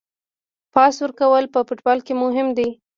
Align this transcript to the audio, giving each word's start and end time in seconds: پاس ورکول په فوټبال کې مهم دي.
پاس 0.73 0.95
ورکول 1.03 1.43
په 1.53 1.59
فوټبال 1.67 1.99
کې 2.05 2.13
مهم 2.23 2.47
دي. 2.57 2.69